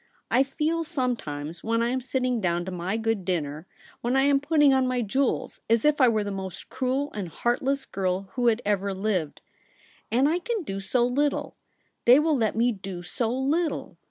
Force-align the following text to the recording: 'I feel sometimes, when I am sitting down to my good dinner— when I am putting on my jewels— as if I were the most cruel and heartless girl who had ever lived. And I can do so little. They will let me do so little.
'I 0.31 0.41
feel 0.41 0.83
sometimes, 0.83 1.63
when 1.63 1.83
I 1.83 1.89
am 1.89 2.01
sitting 2.01 2.41
down 2.41 2.65
to 2.65 2.71
my 2.71 2.97
good 2.97 3.23
dinner— 3.23 3.67
when 4.01 4.15
I 4.15 4.23
am 4.23 4.39
putting 4.39 4.73
on 4.73 4.87
my 4.87 5.03
jewels— 5.03 5.61
as 5.69 5.85
if 5.85 6.01
I 6.01 6.07
were 6.07 6.23
the 6.23 6.31
most 6.31 6.69
cruel 6.69 7.11
and 7.13 7.29
heartless 7.29 7.85
girl 7.85 8.23
who 8.33 8.47
had 8.47 8.63
ever 8.65 8.95
lived. 8.95 9.41
And 10.11 10.27
I 10.27 10.39
can 10.39 10.63
do 10.63 10.79
so 10.79 11.05
little. 11.05 11.55
They 12.05 12.17
will 12.17 12.35
let 12.35 12.55
me 12.55 12.71
do 12.71 13.03
so 13.03 13.29
little. 13.31 13.95